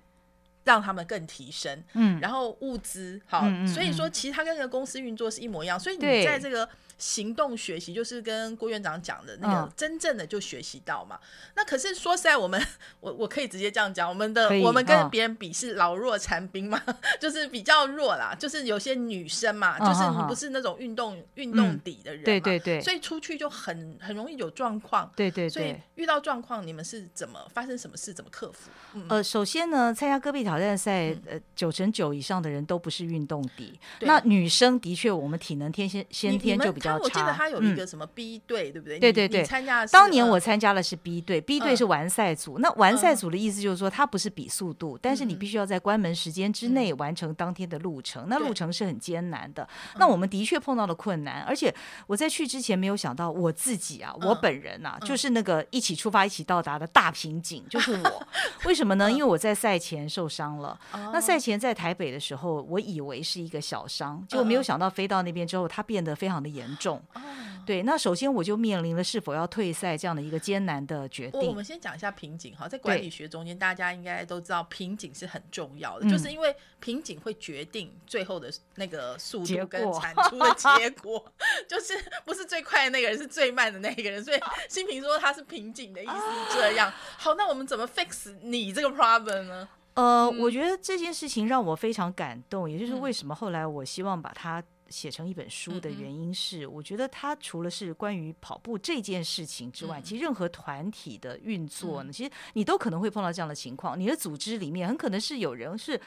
[0.63, 1.83] 让他们更提升。
[1.93, 11.19] 嗯，然后物资好，嗯嗯所以说其实它跟那个公司运作是一模一样，所以你在这个行动学习，就是跟郭院长讲的那个嗯真正的就学习到嘛。
[11.55, 12.61] 那可是说实在，我们
[12.99, 16.81] 我我可以直接这样讲，我们的我们跟嗯别人比是老弱残兵嘛，
[17.19, 25.11] 就是比较弱啦，就是有些女生嘛，嗯就是你不是那种运动运动嗯底的人嘛，对对对所以出去就很很容易有状况。
[25.15, 25.75] 对对所以。
[25.95, 28.69] 遇到状况，你们是怎么发生什么事，怎么克服？
[28.95, 33.79] 嗯，呃，首先呢，参加戈壁挑战赛，呃，九成九以上的人都不是运动底。
[34.01, 37.33] 那女生的确，我们体能天先先天就比较他我记得。
[37.33, 38.99] 他有嗯一个什么 B 队，对不对？
[38.99, 42.59] 对对对参加当年呃我参加的是 B 队，B 队嗯是完赛组。
[42.59, 48.25] 那完赛嗯组的意思就是说，它不是比速度，但是你嗯必须要在关门时间之内完成当天的路程。
[48.27, 49.63] 那路程是很艰难的。
[49.63, 49.67] 嗯
[49.97, 51.73] 那我们的确碰到了困难，而且
[52.07, 58.27] 我在去之前没有想到我自己啊，我嗯本人啊，嗯就是那个一起出发、一起到达的大瓶颈，就是我。
[58.65, 59.11] 为什么呢？
[59.11, 60.79] 因为我在赛前受伤了。
[60.91, 67.01] 哦那赛前在台北的时候，我以为是一个小伤，结果没有想到飞到那边之后，它变得非常的严重。
[67.13, 67.21] 哦
[67.65, 71.65] 对，那首先我就面临了是否要退赛这样的一个艰难的决定我我们。
[71.65, 81.25] 先讲一下瓶颈哈，在管理学中间，大家应该都知道瓶颈是很重要的，嗯就是因为瓶颈会决定最后的那个速度跟产出的结果，
[81.67, 86.93] 就是不是最快的那个人是最慢的那个人，所以新平说他是瓶颈的意思是这样。
[87.17, 89.67] 好，那我们怎么 fix 你这个 problem 呢？
[89.95, 94.63] 呃，嗯我觉得这件事情让我非常感动，也就是嗯为什么后来我希望把它
[94.95, 100.03] 写成一本书的原因是，我觉得它除了是关于跑步这件事情之外，嗯。
[100.03, 102.13] 其实任何团体的运作呢，嗯。
[102.13, 105.99] 其实你都可能会碰到这样的情况，你的组织里面很可能是有人是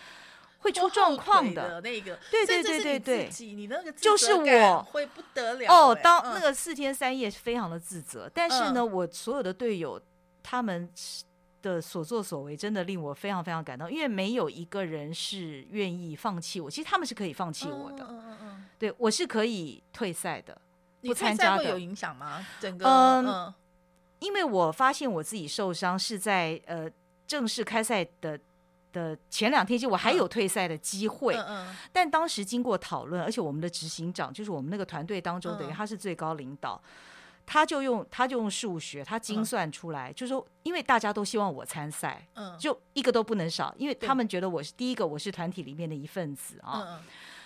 [0.57, 1.83] 会出状况的。
[1.83, 8.90] 那个，对对对对对你那个就是我会不得了哦，当那个四天三夜是非常的自责，但是呢，嗯。
[8.90, 10.01] 我所有的队友
[10.42, 10.90] 他们
[11.62, 18.38] 的所作所为真的令我非常非常感动，因为没有一个人是愿意放弃我，其实他们是可以放弃我的，嗯嗯嗯。
[18.40, 20.57] 嗯对我是可以退赛的，
[21.01, 21.77] 你不参加会有。
[21.77, 22.47] 影响吗？
[22.61, 23.55] 整个嗯嗯
[24.21, 26.88] 因为我发现我自己受伤是在呃
[27.27, 28.38] 正式开赛的
[28.92, 31.77] 的前两天，就我还有退赛的机会，嗯嗯。
[31.92, 35.75] 但当时经过讨论，而且我们的执行长就是我们那个团队当中，等于嗯。
[35.75, 36.81] 他是最高领导，
[37.50, 39.44] 他就用他就用数学，他精嗯。
[39.44, 46.84] 算出来，就说因为大家都希望我参赛，嗯，就一个都不能少，因为他们觉得我是第一个，我是团体里面的一份子啊。
[46.87, 47.00] 嗯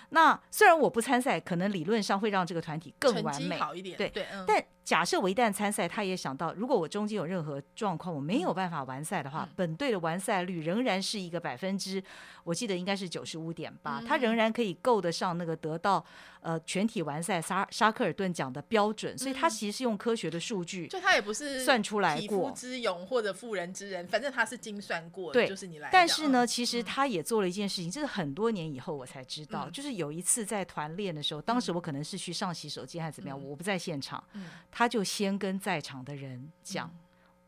[0.09, 4.45] 那虽然我不参赛，可能理论上会让这个团体更完美，好一点，对对，嗯。
[4.47, 9.49] 但假设我一旦参赛，他也想到，如果我中间有任何状况，我没有办法完赛的话，嗯。
[9.55, 12.03] 本队的完赛率仍然是一个百分之，
[12.43, 16.05] 我记得应该是九十五点八，嗯他仍然可以够得上那个得到
[16.43, 20.87] 呃全体完赛沙沙克尔顿奖的标准，所以他嗯其实是用科学的数据。
[20.87, 25.89] 就他也不是算出来匹夫过之勇或者妇人之仁，反正他是精算过的，对就是你来。
[25.91, 36.93] 但是呢，嗯其实他也做了一件事情，这是很多年以后我才知道，嗯就是有一次在团练的时候，当时我可能是去上洗手间还是怎么样，嗯我不在现场，嗯他就先跟在场的人讲。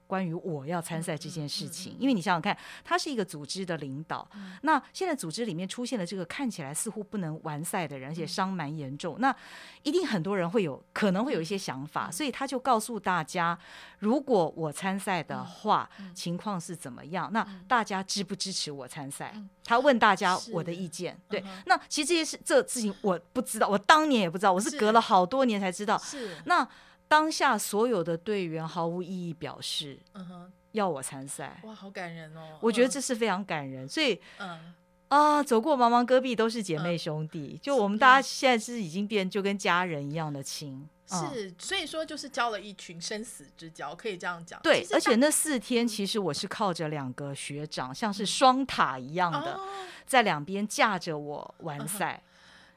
[0.05, 1.95] 嗯关于我要参赛这件事情，嗯嗯。
[1.95, 4.53] 嗯嗯因为你想想看，他是一个组织的领导，嗯。
[4.61, 8.27] 那现在组织里面出现了这个看起来似乎不能完赛的人，而且嗯。
[8.27, 9.35] 伤蛮严重，那
[9.83, 12.11] 一定很多人会有可能会有一些想法，嗯。
[12.11, 13.57] 所以他就告诉大家，
[13.99, 17.29] 如果我参赛的话，情况是怎么样？
[17.33, 17.65] 那嗯。
[17.67, 19.31] 大家支不支持我参赛？
[19.35, 19.49] 嗯？
[19.63, 25.97] 他问大家我的意见，对那其实这些事这事情我不知道，我当年也不知道，我是是隔了好多年才知道。
[25.97, 26.67] 是，那
[27.15, 32.57] 当下所有的队员毫无意义表示嗯哼，要我参赛，哇，好感人哦。
[32.59, 33.87] 我觉得嗯这是非常感人。
[33.87, 34.73] 所以，嗯
[35.07, 40.85] 啊，走过茫茫戈壁都是姐妹兄弟，就我们大家现在是已经变就跟家人一样的亲。
[41.07, 44.59] 是，所以说就是交了一群生死之交，可以这样讲。
[44.61, 49.57] 对，而且那四天其实我是靠着两个学长，像是双塔一样的，
[50.05, 52.21] 在两边架着我完赛。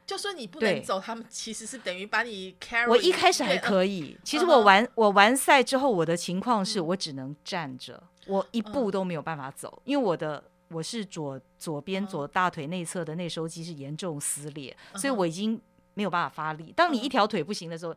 [0.08, 2.88] 就说你不能走，他们其实是等于把你 carry。
[2.88, 15.60] 我一开始还可以，其实我完我完赛之后，我的情况是我只能站着，我一步都没有办法走，因为我的我是左左边左大腿内侧的内收肌是严重撕裂，所以我已经
[15.92, 16.72] 没有办法发力。
[16.74, 17.94] 当你一条腿不行的时候，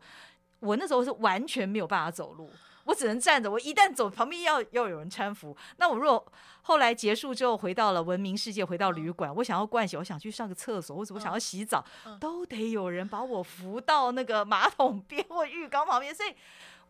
[0.60, 2.50] 我那时候是完全没有办法走路。
[2.84, 5.56] 我只能站着，我一旦走，旁边要要有人搀扶。
[5.76, 11.84] 那我如果后来结束之后回到了文明世界，回到旅馆，我想要灌洗，我想去上个厕所，或者我想要洗澡，
[12.18, 16.14] 都得有人把我扶到那个马桶 边或浴缸旁边。
[16.14, 16.34] 所以，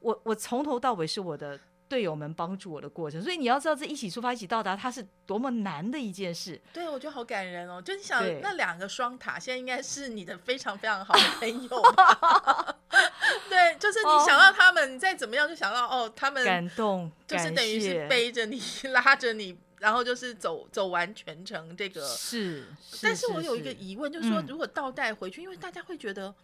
[0.00, 1.58] 我我从头到尾是我的。
[1.92, 6.58] 队友们帮助我的过程，所以你要知道这一起出发、一起到达，它是多么难的一件事。
[6.72, 7.82] 对，我觉得好感人哦。
[7.82, 11.68] 就你想，那两个双塔现在应该是你的非常非常好的朋友。
[13.50, 21.76] 对，就是你想到他们，你再怎么样就想到哦，他们感动，就是等于是背着你、拉着你，然后就是走走完全程。
[21.76, 22.64] 这个是，
[23.02, 26.34] 但是我有一个疑问，就是说，如果倒带回去，因为大家会觉得。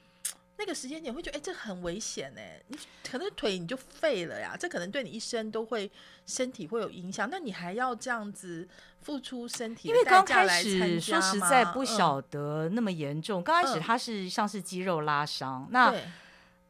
[0.58, 2.76] 那个时间点会觉得，哎，这很危险哎，你
[3.08, 5.88] 可能腿你就废了呀，这可能对你一生都会
[6.26, 7.28] 身体会有影响。
[7.30, 8.68] 那你还要这样子
[9.00, 9.88] 付出身体？
[9.88, 15.94] 因为刚开始说实在不晓得那么严重，刚开始他是像是肌肉拉伤，那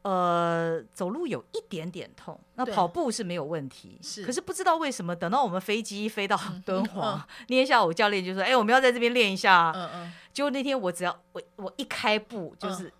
[0.03, 4.23] 呃走路有一点点痛，那跑步是没有问题，是。
[4.23, 9.71] 可是不知道为什么，等到我们飞机飞到敦煌，那天下午教练就说，哎，我们要在这边练一下。
[9.75, 10.13] 嗯嗯。
[10.31, 12.93] 结果那天我只要我我一开步就是。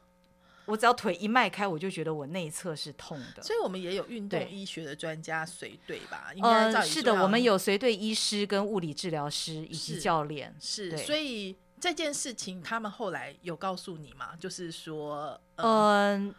[0.69, 3.41] 我只要腿一迈开，我就觉得我内侧是痛的。
[3.41, 6.31] 所以，我们也有运动医学的专家随队吧？
[6.41, 10.55] 呃，是的，我们有随队医师跟物理治疗师以及教练。
[10.59, 14.35] 是，所以这件事情他们后来有告诉你吗？
[14.39, 16.33] 就是说，嗯，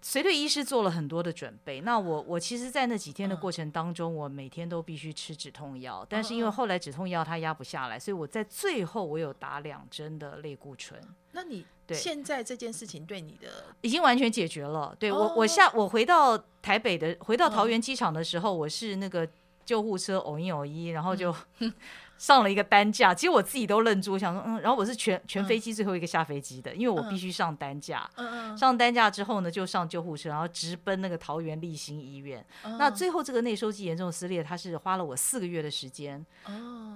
[0.00, 1.80] 随队医师做了很多的准备。
[1.80, 11.00] 那我我其实，在那几天的过程当中，我每天都必须吃止痛药，但是因为后来止痛药它压不下来，所以我在最后我有打两针的类固醇。
[11.32, 11.66] 那你？
[11.94, 14.94] 现在这件事情对你的已经完全解决了。
[14.98, 19.28] 对我，我下我回到台北的，回到桃园机场的时候，我是那个
[19.64, 21.34] 救护车偶一偶一，然后就
[22.18, 23.12] 上了一个担架。
[23.14, 28.08] 其实我自己都愣住，想说嗯，然后我是全全飞机最后一个下飞机的，因为我必须上担架。
[28.16, 28.58] 嗯嗯。
[28.58, 32.44] 上担架之后呢，就上救护车，然后直奔那个桃园立新医院。
[32.78, 36.24] 那最后这个内收肌严重撕裂，它是花了我四个月的时间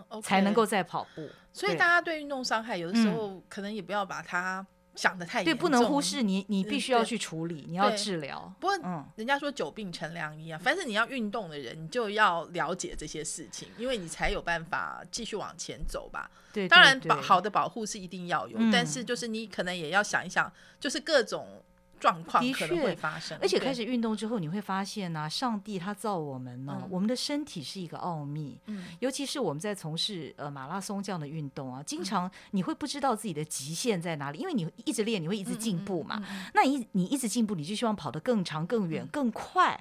[0.09, 1.29] 哦，才能够再跑步。
[1.53, 4.67] 所以大家对运动伤害，有的时候可能也不要把它。
[4.95, 8.53] 想的太对，不能忽视你，你必须要去处理，你要治疗。
[8.61, 16.31] 不过，嗯，人家说久病成良医啊，凡是你要运动的人，你就要了解这些事情，因为你才有办法继续往前走吧。
[16.53, 21.63] 对，当然保好的保护是一定要有，但是就是你可能也要想一想，就是各种。
[22.01, 28.59] 状况可能会发生，而且开始运动之后，你会发现呢，上帝他造我们呢，我们的身体是一个奥秘。
[28.67, 36.23] 嗯，尤其是我们在从事呃马拉松这样的运动啊，经常你会不知道自己的极限在哪里，因为你一直练，你会一直进步嘛。
[36.55, 39.79] 那你你一直进步，你就希望跑得更长、更远、更快。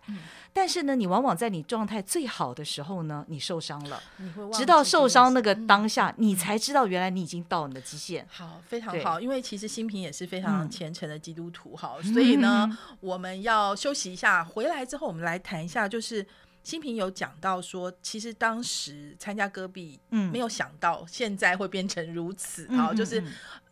[0.51, 4.01] 但是呢，你往往在你状态最好的时候呢，你受伤了。
[4.17, 8.27] 你会直到受伤那个当下，你才知道原来你已经到你的极限。
[8.29, 11.95] 好，非常好，因为其实新平也是非常虔诚的基督徒，哈。
[12.13, 15.87] 所以呢，我们要休息一下，回来之后我们来谈一下。
[15.87, 16.25] 就是
[16.63, 23.23] 新平有讲到说，其实当时参加戈壁，嗯，没有想到现在会变成如此啊，就是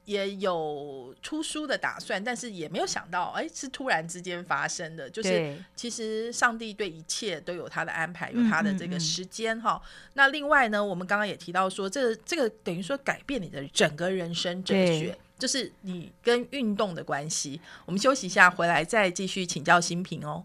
[0.06, 5.10] 也有出书的打算，但是也没有想到，哎，是突然之间发生的。
[5.10, 9.82] 就是其实上帝对一切都有他的安排，有他的这个时间哈。
[10.14, 15.18] 那另外呢，我们刚刚也提到说，这这个等于说改变你的整个人生哲学。
[15.38, 20.44] 就是你跟运动的关系，我们休息一下，回来再继续请教新平哦。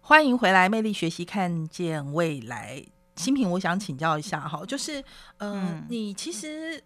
[0.00, 2.84] 欢迎回来，魅力学习，看见未来。
[3.16, 5.04] 新平，我想请教一下哈，就是，
[5.38, 6.82] 嗯，你其实。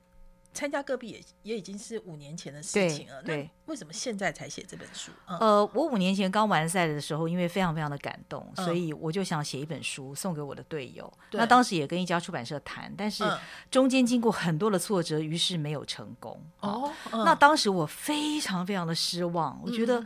[0.57, 5.12] 参加戈壁也也已经是五年前的事情了，那为什么现在才写这本书？
[5.27, 11.12] 呃，我五年前刚完赛的时候，因为非常非常的感动，所以我就想写一本书送给我的队友。
[11.33, 13.23] 那当时也跟一家出版社谈，但是
[13.71, 16.43] 中间经过很多的挫折，于是没有成功。
[16.61, 20.03] 哦，那当时我非常非常的失望，我觉得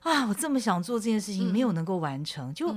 [0.00, 2.74] 啊，我这么想做这件事情，没有能够完成，就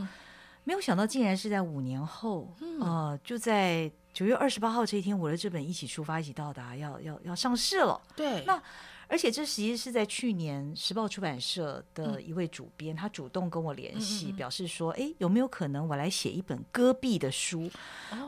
[0.63, 3.91] 没有想到竟然是在五年后，呃，就在。
[4.17, 8.01] 九月二十八号这一天，我的这本《一起出发，一起到达》要要要上市了。
[8.15, 8.59] 对，那
[9.07, 17.69] 而且这其实是在去年时报出版社的一位主编，他主动跟我联系，表示说：“哎，有没有可能我来写一本戈壁的书？”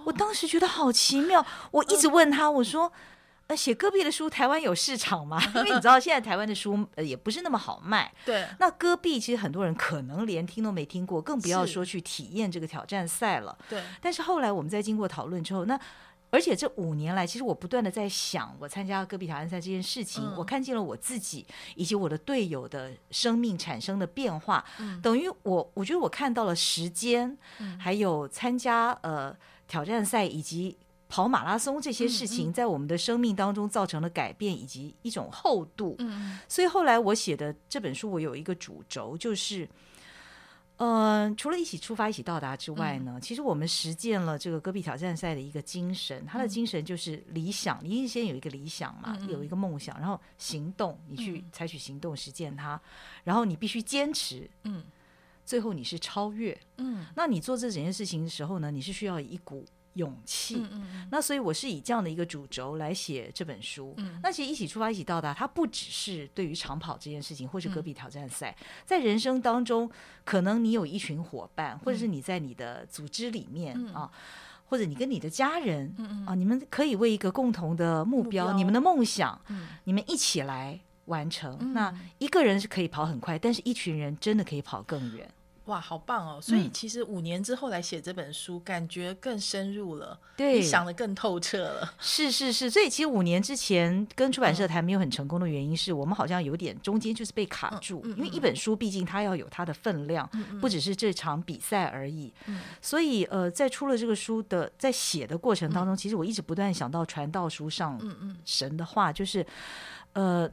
[0.05, 2.93] 我当时觉得好奇妙，我一直问他，我说
[3.50, 5.41] ：“呃，写戈壁的书，台湾有市场吗？
[5.56, 8.12] 因为你知道现在台湾的书呃也不是那么好卖。
[8.24, 13.58] 对，那戈壁其实很多人可能连听都没听过，更不要说去体验这个挑战赛了。
[13.68, 15.80] 对，但是后来我们在经过讨论之后，那。
[16.32, 21.43] 而且这五年来，其实我不断的在想，我参加戈壁挑战赛这件事情，我看见了我自己
[21.74, 24.64] 以及我的队友的生命产生的变化。
[25.02, 27.36] 等于我，我觉得我看到了时间，
[27.80, 29.36] 还有参加呃
[29.68, 30.78] 挑战赛以及
[31.10, 35.97] 跑马拉松这些事情，在我们的生命当中造成了改变以及一种厚度。
[36.47, 39.68] 所以后来我写的这本书，我有一个主轴就是。
[40.82, 46.26] 嗯，除了一起出发、一起到达之外呢，其实我们实践了这个戈壁挑战赛的一个精神。
[46.26, 52.80] 它的精神就是理想，你先有一个理想嘛，有一个梦想，然后行动，你去采取行动实践它，
[53.26, 54.86] 然后你必须坚持，嗯，
[55.45, 59.66] 最后你是超越，嗯，那你做这整件事情的时候呢，你是需要一股。
[59.93, 60.65] 勇气，
[61.11, 63.95] 那所以我是以这样的一个主轴来写这本书。
[64.21, 69.89] 那其实一起出发，一起到达，它不只是对于长跑这件事情，或是戈壁挑战赛，在人生当中，
[70.23, 74.09] 可能你有一群伙伴，或者是你在你的组织里面啊，
[74.65, 75.93] 或者你跟你的家人
[76.25, 79.41] 啊，你们可以为一个共同的目标，你们的梦想，
[79.83, 81.73] 你们一起来完成。
[81.73, 85.29] 那一个人是可以跑很快，但是一群人真的可以跑更远。
[85.70, 86.41] 哇，好棒哦！
[86.41, 91.93] 所以其实五年之后来写这本书，感觉更深入了，对，想的更透彻了。
[91.99, 100.28] 是是是，所以其实五年之前跟出版社谈没有很成功的原因，是我们好像有点中间就是被卡住，因为一本书毕竟它要有它的分量，
[100.59, 102.34] 不只是这场比赛而已。
[102.82, 108.01] 所以呃，在出了这个书的在写的过程当中，其实我一直不断想到传道书上
[108.43, 109.45] 神的话，就是
[110.13, 110.49] 呃，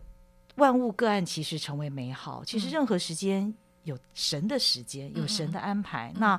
[0.57, 3.55] 万物个案其实成为美好，其实任何时间。
[3.87, 6.13] 有神的时间，有神的安排。
[6.17, 6.39] 那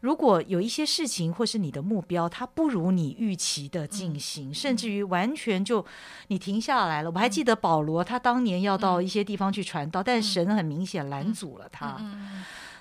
[0.00, 5.86] 如果有一些事情，或是你的目标，它不如你预期的进行，甚至于完全就
[6.26, 7.10] 你停下来了。
[7.10, 12.00] 我还记得保罗，他当年要到一些地方去传道，但神很明显拦阻了他。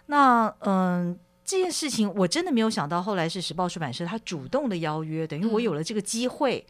[0.08, 1.20] 那嗯。
[1.46, 6.66] 这件事情我真的没有想到，后来是时报出版社他主动的邀约，等于我有了这个机会，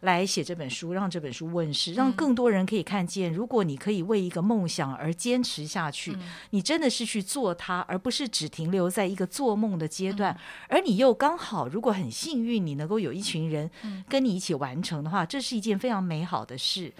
[0.00, 3.30] 来写这本书，让这本书问世，让更多人可以看见。
[3.30, 6.16] 如果你可以为一个梦想而坚持下去，
[6.50, 10.34] 你真的是去做它，而不是只停留在一个做梦的阶段。
[10.68, 13.70] 而你又刚好，如果很幸运，你能够有一群人
[14.08, 16.90] 跟你一起完成的话，这是一件非常美好的事。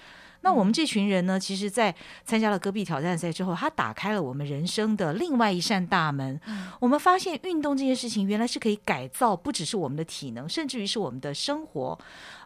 [0.45, 1.93] 那我们这群人呢，其实，在
[2.23, 6.39] 参加了戈壁挑战赛之后，他打开了我们人生的另外一扇大门。
[6.79, 11.99] 我们发现运动这件事情，原来是可以改造，不只是我们的体能，甚至于是我们的生活。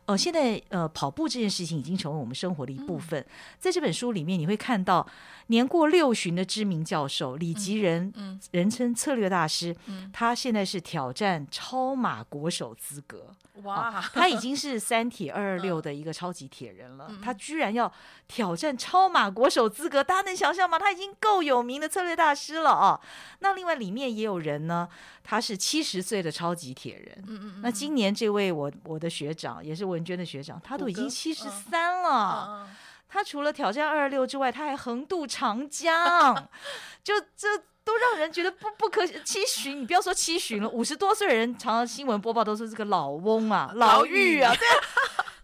[0.06, 3.22] 呃，现在呃，跑步这件事情已经成为我们生活的一部分。
[3.58, 5.04] 在这本书里面，你会看到
[5.48, 9.76] 年过六旬的知名教授李吉仁，人称策略大师，
[10.12, 13.34] 他现在是挑战超马国手资格。
[13.64, 17.92] 哇，他已经是三铁二二六的一个超级铁人了，他居然要
[18.28, 20.78] 挑战超马国手资格，大家能想象吗？
[20.78, 23.00] 他已经够有名的策略大师了啊。
[23.40, 24.88] 那另外里面也有人呢，
[25.24, 27.24] 他是七十岁的超级铁人。
[27.26, 27.60] 嗯嗯。
[27.62, 29.88] 那今年这位我我的学长也是。
[29.88, 32.68] 文娟的学长，他都已经七十三了。
[33.08, 36.48] 他除了挑战二二六之外，他还横渡长江，
[37.02, 39.72] 就这都让人觉得不不可期许。
[39.72, 44.52] 你不要说期许了，五十多岁的人，常常新闻播报都是这个老翁啊、老妪啊。
[44.54, 44.68] 对，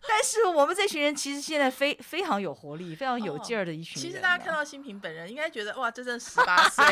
[0.07, 4.03] 但是我们这群人其实现在非非常有活力、非常有劲儿的一群人。
[4.03, 6.85] 其实大家看到新平本人，应该觉得哇，这真十八岁。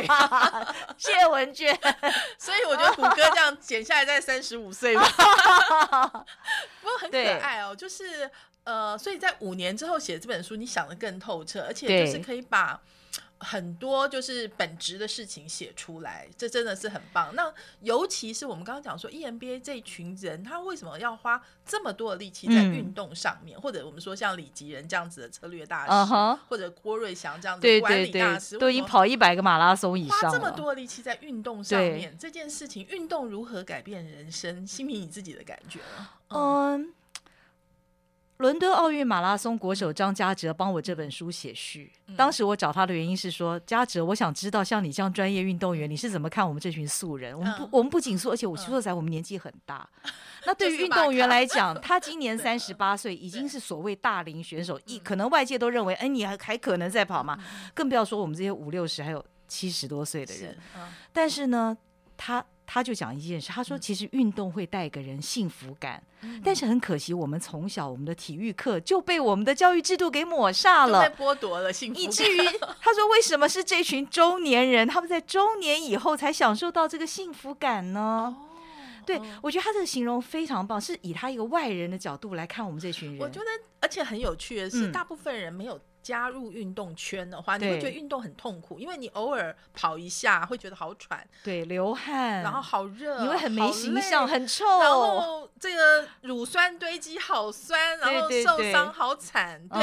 [0.97, 1.79] 谢谢文娟。
[2.39, 5.05] 所以我觉得虎哥这样减下来在三十五岁吧。
[6.81, 8.29] 不过很可爱哦，就是
[8.65, 12.81] 呃，所以在五年之后写这本书，你想的更透彻，而且就是可以把。
[13.45, 17.35] 很多就是本职的事情写出来，这真的是很棒。
[17.35, 23.61] 那尤其是我们刚刚讲说，EMBA 这一群人，他为什么要花这么多的力气在运动上面？
[23.61, 34.65] 或者我们说像李吉仁这样子的策略大师，或者郭瑞祥这样子的管理大师，都已经跑一百个马拉松以上，花这么多的力气在运动上面，这件事情，运动如何改变人生？
[34.65, 35.81] 新平你自己的感觉
[36.29, 36.95] 嗯。
[38.39, 41.93] 伦敦奥运马拉松国手张家哲帮我这本书写序。
[42.17, 47.39] 当时我找他的原因是说，家哲，我想知道像你这样专业运动员，你是怎么看我们这群素人？
[47.39, 49.89] 我们不，我们不仅说，而且我说实在，我们年纪很大。
[50.45, 57.39] 那对于运动员来讲，他今年三十八岁，已经是所谓大龄选手， 一可能外界都认为，哎，你还还可能在跑吗？
[57.73, 60.59] 更不要说我们这些五六十还有七十多岁的人。
[61.13, 61.77] 但是呢，
[62.25, 62.45] 他。
[62.65, 66.03] 他就讲一件事，他说其实运动会带给人幸福感，
[66.43, 72.39] 但是很可惜，我们从小我们的体育课就被我们的教育制度给抹煞了，被剥夺了幸福，以至于
[72.81, 78.35] 他说为什么是这群中年人，他们在中年以后才享受到这个幸福感呢？
[79.05, 83.19] 对，我觉得他这个形容非常棒，是以他一个外人的角度来看我们这群人。
[83.21, 83.47] 我觉得，
[83.81, 99.81] 而且很有趣的是，大部分人没有加入运动圈的话，你会觉得运动很痛苦，因为你偶尔跑一下会觉得好喘，对，流汗，然后好热，你会很没形象，很臭，然后这个乳酸堆积好酸，然后受伤好惨，对，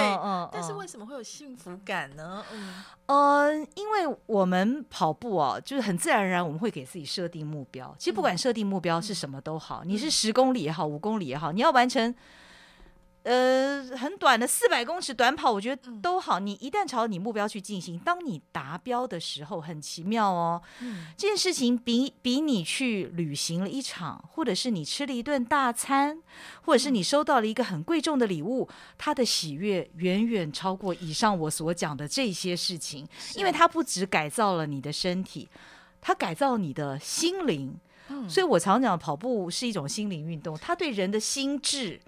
[0.51, 2.43] 但是为什么会有幸福感呢？
[2.51, 2.83] 嗯。
[3.11, 7.95] 嗯，因为我们跑步哦，就是很自然而然，我们会给自己设定目标。
[7.97, 12.13] 其实不管设定目标是什么都好，你是十公里也好，五公里也好，你要完成。
[13.23, 16.39] 呃，很短的四百公尺短跑，我觉得都好。
[16.39, 20.61] 你一旦朝你目标去进行，当你达标的时候，很奇妙哦。
[21.17, 26.17] 这件事情比比你去旅行了一场，或者是你吃了一顿大餐，
[26.61, 28.67] 或者是你收到了一个很贵重的礼物，
[28.97, 33.05] 它的喜悦远远超过以上我所讲的这些事情，
[33.35, 35.49] 因为它不只改造了你的身体，
[35.99, 37.77] 它改造你的心灵。
[38.27, 41.99] 所以我常讲，跑步是一种心灵运动，它对人的心智。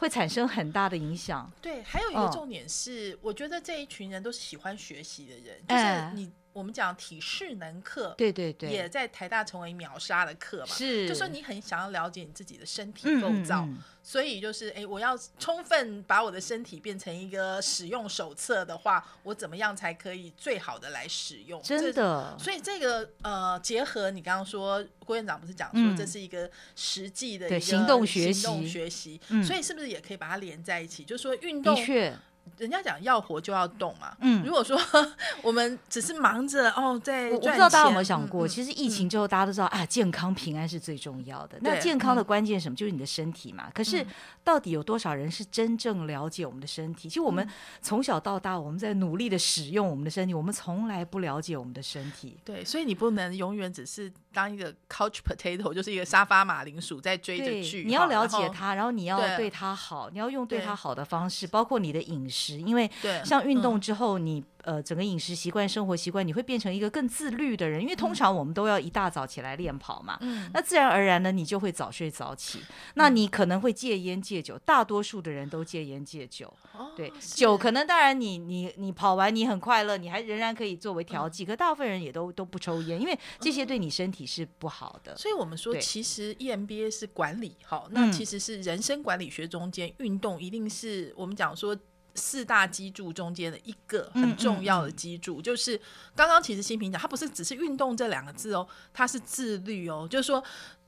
[0.00, 1.48] 会产生很大的影响。
[1.62, 6.32] 对，还有一个重点是，我觉得这一群人都是喜欢学习的人，就是你。
[6.52, 10.66] 我们讲体适能课，对对对，也在台大成为秒杀的课嘛。
[10.66, 13.68] 是，就说你很想要了解你自己的身体构造，
[14.02, 21.62] 所以就是哎，我要充分把我的身体变成一个使用手册的话，我怎么样才可以最好的来使用？
[21.62, 22.36] 真的。
[22.38, 31.04] 所以这个呃，结合你刚刚说郭院长不是讲说这是一个实际的一个行动学习，行动学习，所以是不是也可以把它连在一起？
[31.04, 31.76] 就是说运动。
[31.76, 32.18] 的确。
[32.58, 34.16] 人家讲要活就要动嘛。
[34.20, 34.78] 嗯，如果说
[35.42, 41.58] 我们只是忙着哦，在我不知道大家有没有想过，其实疫情之后大家都知道啊，健康平安是最重要的。
[41.60, 42.76] 那健康的关键什么？
[42.76, 43.70] 就是你的身体嘛。
[43.74, 44.04] 可是
[44.42, 47.08] 到底有多少人是真正了解我们的身体？
[47.08, 47.48] 其实我们
[47.80, 52.38] 从小到大，我们在努力的使用我们的身体，我们从来不了解我们的身体。
[52.44, 57.84] 对，所以你不能永远只是当一个 couch potato，就是一个沙发马铃薯在追着剧。
[57.84, 62.39] 你要了解它，然后你要对它好，你要用对它好的方式，包括你的饮食。
[62.48, 62.90] 因为
[63.24, 67.80] 像运动之后，你呃整个饮食习惯、生活习惯，你会变成一个更自律的人。
[67.80, 70.18] 因为通常我们都要一大早起来练跑嘛，
[70.52, 72.60] 那自然而然呢，你就会早睡早起。
[72.94, 76.52] 那你可能会戒烟戒酒，大多数的人都戒烟戒酒。
[76.96, 81.44] 对，酒可能当然你你你跑完你很快乐，你还仍然可以作为调剂。
[81.44, 85.16] 可大部分人也都都不抽烟，因为这些对你身体是不好的。
[85.16, 91.76] 所以我们说，其实 EMBA 是管理，好，那其实是人生管理学中间运动一定是我们讲说。
[92.14, 95.80] 四大基柱中间的一个很重要的基柱，就是
[96.14, 100.42] 刚刚其实新平讲，它不是只是运动这两个字哦，它是自律哦，就是说。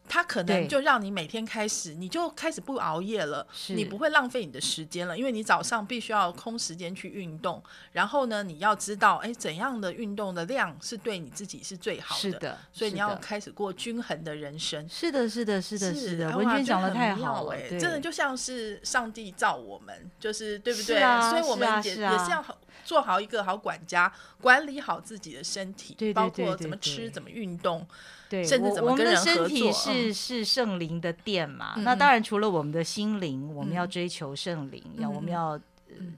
[0.09, 7.63] 它可能就让你每天开始，你就开始不熬夜了，你不会浪费你的时间了，因为你早上必须要空时间去运动。
[7.93, 12.21] 然后呢，你要知道，哎，怎样的运动的量是对你自己是最好的。
[12.21, 14.87] 是的，所以你要开始过均衡的人生。
[14.89, 16.37] 是的，是的，是的，是的。
[16.37, 21.01] 文娟讲的太好了，真的就像是上帝造我们，就是对不对？
[21.31, 22.45] 所以我们也也是要
[22.85, 27.87] 做好一个好管家，管理好自己的身体，包括怎么吃、怎么运动。
[28.33, 29.73] 对，甚至怎么跟人合作？
[29.73, 31.75] 是是圣灵的殿嘛？
[31.77, 35.61] 那当然，除了我们的心灵，我们要追求圣灵，要我们要。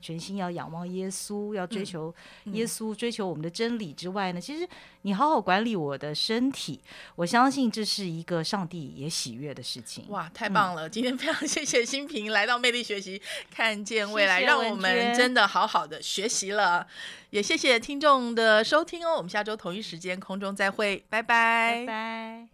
[0.01, 2.15] 全心要仰望耶稣，要追求
[2.47, 4.69] 耶稣，追求我们的真理之外呢，其实
[5.03, 6.81] 你好好管理我的身体，
[7.17, 10.05] 我相信这是一个上帝也喜悦的事情。
[10.09, 10.89] 哇，太棒了！
[10.89, 13.21] 今天非常谢谢新平来到魅力学习，
[13.51, 16.87] 看见未来，让我们真的好好的学习了。
[17.31, 22.49] 也谢谢听众的收听哦，我们下周同一时间空中再会，拜拜，拜拜。